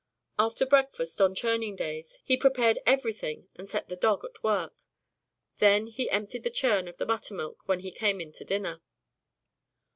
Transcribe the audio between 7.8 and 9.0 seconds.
he came in to dinner.